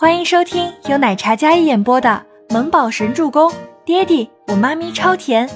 [0.00, 2.08] 欢迎收听由奶茶嘉一演播的
[2.54, 3.50] 《萌宝神助攻》，
[3.84, 5.46] 爹地我妈咪超甜，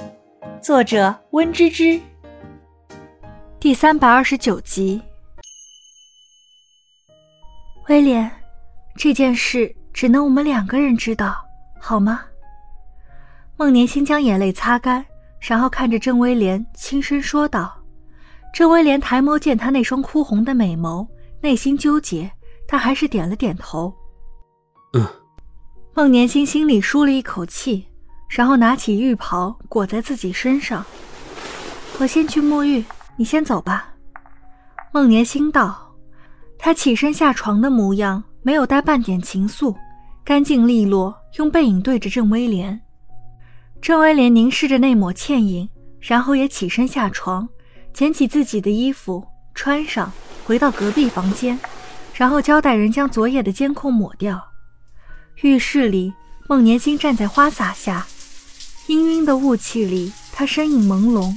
[0.61, 1.99] 作者温芝芝。
[3.59, 5.01] 第三百二十九集。
[7.89, 8.29] 威廉，
[8.95, 11.43] 这件事只能我们两个人知道，
[11.81, 12.21] 好吗？
[13.57, 15.03] 孟年心将眼泪擦干，
[15.39, 17.75] 然后看着郑威廉轻声说道。
[18.53, 21.07] 郑威廉抬眸见他那双哭红的美眸，
[21.41, 22.29] 内心纠结，
[22.67, 23.91] 但还是点了点头。
[25.97, 27.85] 孟年心心里舒了一口气，
[28.27, 30.85] 然后拿起浴袍裹在自己身上。
[31.97, 32.83] 我先去沐浴，
[33.15, 33.93] 你先走吧。
[34.91, 35.81] 孟年心道。
[36.57, 39.73] 他起身下床的模样没有带半点情愫，
[40.25, 42.77] 干净利落，用背影对着郑威廉。
[43.81, 45.69] 郑威廉凝视着那抹倩影，
[46.01, 47.47] 然后也起身下床，
[47.93, 50.11] 捡起自己的衣服穿上，
[50.43, 51.57] 回到隔壁房间，
[52.13, 54.43] 然后交代人将昨夜的监控抹掉。
[55.41, 56.13] 浴室里，
[56.47, 58.07] 孟年星站在花洒下，
[58.87, 61.35] 氤氲的雾气里，他身影朦胧。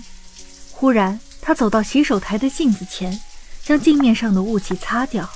[0.70, 3.20] 忽然，他走到洗手台的镜子前，
[3.64, 5.28] 将镜面上的雾气擦掉。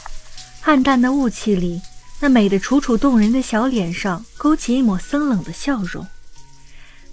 [0.62, 1.82] 暗淡的雾气里，
[2.20, 6.06] 那美得楚楚动人的小脸上勾起一抹森冷的笑容。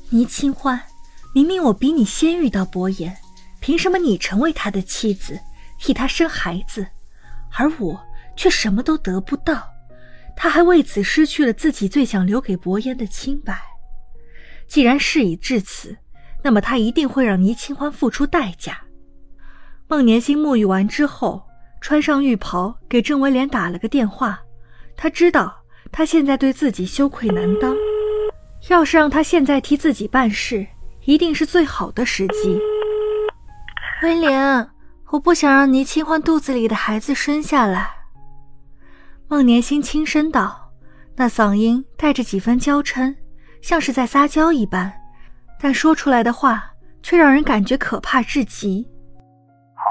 [0.09, 0.79] 倪清欢，
[1.33, 3.17] 明明我比你先遇到伯言，
[3.59, 5.39] 凭什么你成为他的妻子，
[5.79, 6.85] 替他生孩子，
[7.57, 7.99] 而我
[8.37, 9.67] 却什么都得不到？
[10.41, 13.61] 他还为此失去了自己最想留给伯烟的清白。
[14.67, 15.97] 既然事已至此，
[16.41, 18.79] 那么他一定会让倪清欢付出代价。
[19.89, 21.45] 孟年心沐浴完之后，
[21.81, 24.39] 穿上浴袍，给郑威廉打了个电话。
[24.95, 25.53] 他知道
[25.91, 27.75] 他现在对自己羞愧难当，
[28.69, 30.65] 要是让他现在替自己办事，
[31.03, 32.57] 一定是最好的时机。
[34.03, 34.69] 威廉，
[35.09, 37.98] 我不想让倪清欢肚子里的孩子生下来。
[39.31, 40.71] 孟年心轻声道，
[41.15, 43.15] 那嗓音带着几分娇嗔，
[43.61, 44.91] 像是在撒娇一般，
[45.59, 46.71] 但说出来的话
[47.03, 48.87] 却让人感觉可怕至极。
[49.75, 49.83] 好。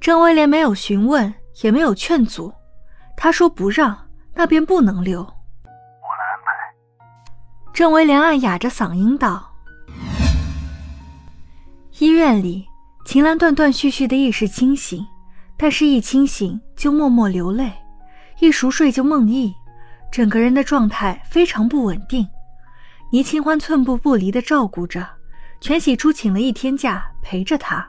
[0.00, 2.54] 郑威廉没有询问，也没有劝阻，
[3.16, 5.18] 他说不让，那便不能留。
[5.18, 7.72] 我来安排。
[7.72, 9.52] 郑威廉暗哑着嗓音道。
[11.98, 12.64] 医院里，
[13.04, 15.04] 秦岚断断续续的意识清醒，
[15.56, 17.72] 但是一清醒就默默流泪。
[18.40, 19.52] 一熟睡就梦呓，
[20.10, 22.28] 整个人的状态非常不稳定。
[23.12, 25.08] 倪清欢寸步不离地照顾着，
[25.60, 27.88] 全喜初请了一天假陪着她。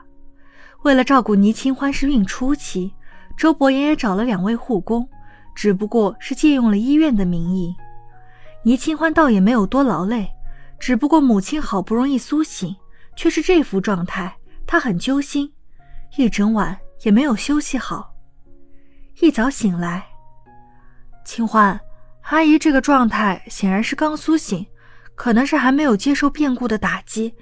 [0.82, 2.92] 为了照顾倪清欢是孕初期，
[3.36, 5.08] 周伯言也找了两位护工，
[5.54, 7.74] 只不过是借用了医院的名义。
[8.62, 10.30] 倪清欢倒也没有多劳累，
[10.78, 12.74] 只不过母亲好不容易苏醒，
[13.16, 15.52] 却是这副状态，她很揪心，
[16.16, 18.14] 一整晚也没有休息好。
[19.20, 20.06] 一早醒来。
[21.26, 21.78] 清欢，
[22.22, 24.64] 阿姨这个状态显然是刚苏醒，
[25.16, 27.34] 可能是还没有接受变故的打击。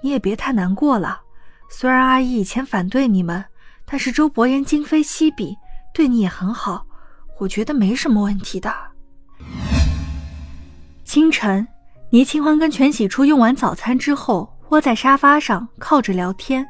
[0.00, 1.20] 你也别太难过了。
[1.68, 3.44] 虽然阿姨以前反对你们，
[3.84, 5.56] 但是周伯言今非昔比，
[5.92, 6.86] 对你也很好，
[7.40, 8.72] 我觉得没什么问题的。
[11.04, 11.66] 清晨，
[12.10, 16.64] 倪清欢跟全喜初用完早餐之后，窝在沙发上靠着聊天。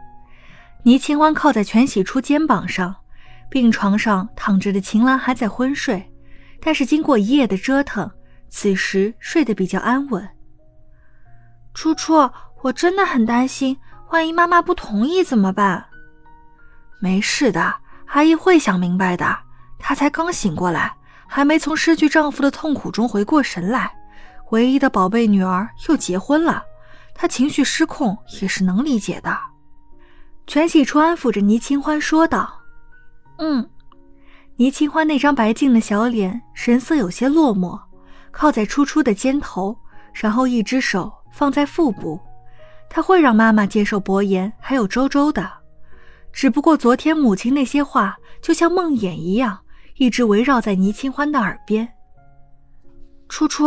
[0.85, 2.97] 倪清欢靠在全喜初肩膀上，
[3.51, 6.09] 病床上躺着的秦岚还在昏睡。
[6.65, 8.09] 但是经过一夜的折腾，
[8.49, 10.27] 此时睡得比较安稳。
[11.75, 12.31] 初初，
[12.63, 13.77] 我真的很担心，
[14.11, 15.85] 万一妈妈不同意怎么办？
[17.01, 17.75] 没事的，
[18.07, 19.37] 阿姨会想明白的。
[19.79, 20.95] 她才刚醒过来，
[21.27, 23.93] 还没从失去丈夫的痛苦中回过神来，
[24.53, 26.63] 唯一的宝贝女儿又结婚了，
[27.13, 29.37] 她情绪失控也是能理解的。
[30.47, 32.61] 全喜初安抚着倪清欢说道
[33.39, 33.69] ：“嗯。”
[34.63, 37.77] 倪清欢那张白净的小脸，神色有些落寞，
[38.31, 39.77] 靠在初初的肩头，
[40.13, 42.21] 然后一只手放在腹部。
[42.89, 45.51] 他会让妈妈接受伯言还有周周的，
[46.33, 49.59] 只不过昨天母亲那些话，就像梦魇一样，
[49.97, 51.95] 一直围绕在倪清欢的耳边。
[53.29, 53.65] 初初，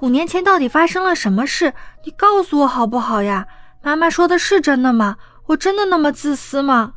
[0.00, 1.72] 五年前到底发生了什么事？
[2.04, 3.46] 你告诉我好不好呀？
[3.80, 5.18] 妈妈说的是真的吗？
[5.46, 6.94] 我真的那么自私吗？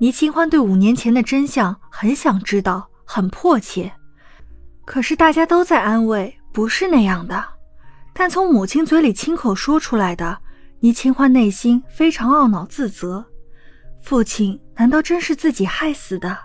[0.00, 3.92] 倪清欢对五年前的真相很想知道，很迫切。
[4.84, 7.44] 可是大家都在安慰，不是那样的。
[8.14, 10.38] 但从母亲嘴里亲口说出来的，
[10.80, 13.24] 倪清欢内心非常懊恼自责。
[14.00, 16.38] 父亲难道真是自己害死的？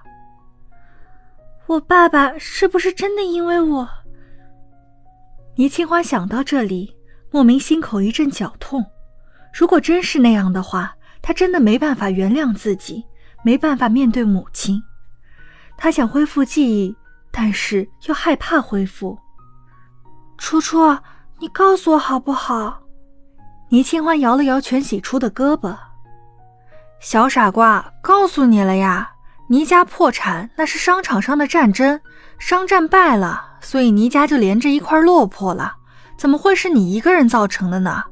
[1.68, 3.88] 我爸爸是不是真的因为我？
[5.56, 6.98] 倪清欢想到这里，
[7.30, 8.84] 莫名心口一阵绞痛。
[9.54, 13.06] 如果真是那样的话，他真的没办法原谅自己。
[13.44, 14.82] 没办法面对母亲，
[15.78, 16.96] 他想恢复记忆，
[17.32, 19.20] 但是又害怕恢复。
[20.38, 20.98] 楚楚，
[21.40, 22.82] 你告诉我好不好？
[23.70, 25.76] 倪清欢摇了摇全喜初的胳膊。
[27.00, 29.12] 小傻瓜，告诉你了呀，
[29.50, 32.00] 倪家破产那是商场上的战争，
[32.40, 35.76] 商战败了，所以倪家就连着一块落魄了。
[36.16, 38.04] 怎么会是你一个人造成的呢？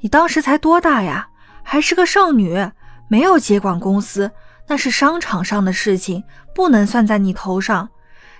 [0.00, 1.28] 你当时才多大呀？
[1.64, 2.70] 还是个少女，
[3.08, 4.30] 没有接管公司，
[4.68, 6.22] 那是商场上的事情，
[6.54, 7.88] 不能算在你头上。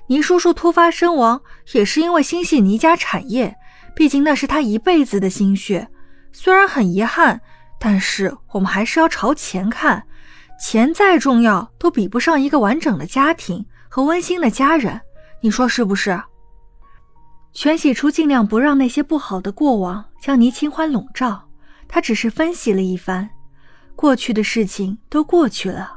[0.09, 1.41] 倪叔叔突发身亡，
[1.73, 3.57] 也是因为心系倪家产业，
[3.95, 5.89] 毕竟那是他一辈子的心血。
[6.33, 7.41] 虽然很遗憾，
[7.79, 10.05] 但是我们还是要朝前看。
[10.59, 15.01] 钱再重要，都比不上一个完整的家庭和温馨的家人。
[15.41, 16.21] 你说是不是？
[17.53, 21.49] 全喜初尽量不让那些不好的过往将倪清欢笼罩，
[21.89, 23.29] 他只是分析了一番，
[23.95, 25.96] 过去的事情都过去了。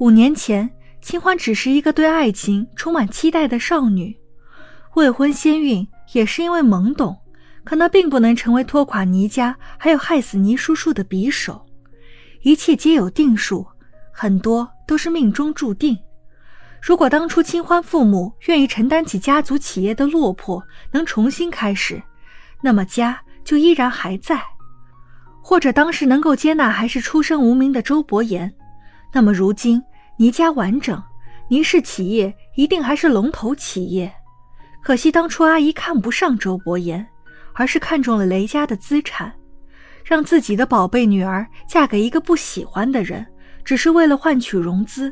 [0.00, 0.68] 五年前。
[1.02, 4.14] 清欢只是一个对爱情充满期待的少女，
[4.96, 7.16] 未婚先孕也是因为懵懂，
[7.64, 11.64] 可那并不能成为拖垮倪家还有害死倪叔叔的匕首。
[12.42, 13.66] 一切皆有定数，
[14.12, 15.96] 很多都是命中注定。
[16.82, 20.62] 如果当初清欢父母愿意承担起家族企业的落魄，
[20.92, 22.02] 能重新开始，
[22.60, 24.36] 那么家就依然还在；
[25.42, 28.54] 或者当时能够接纳还是出身无名的周伯言，
[29.14, 29.82] 那么如今。
[30.20, 31.02] 倪家完整，
[31.48, 34.12] 倪氏企业一定还是龙头企业。
[34.82, 37.06] 可惜当初阿姨看不上周伯言，
[37.54, 39.32] 而是看中了雷家的资产，
[40.04, 43.26] 让自己的宝贝女儿嫁给一个不喜欢的人，
[43.64, 45.10] 只是为了换取融资，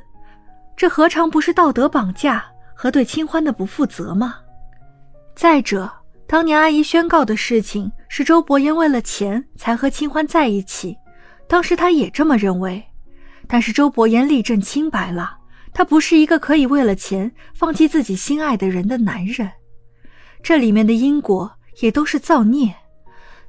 [0.77, 2.45] 这何尝不是道德绑架
[2.75, 4.35] 和对清欢的不负责吗？
[5.35, 5.91] 再者，
[6.27, 10.95] 当年阿姨宣告的事情是周伯言为了钱才和清欢在一起，
[11.49, 12.85] 当时他也这么认为。
[13.49, 15.39] 但是周伯言立证清白了，
[15.73, 19.51] 他不是一个可以为了钱放弃自己心爱的人的男人。
[20.43, 21.51] 这里面的因果
[21.81, 22.75] 也都是造孽，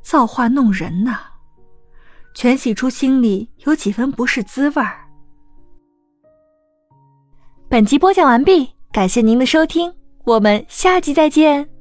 [0.01, 1.19] 造化弄人呐。
[2.33, 5.05] 全喜初心里有几分不是滋味儿。
[7.67, 9.93] 本集播讲完毕，感谢您的收听，
[10.23, 11.78] 我们下集再见。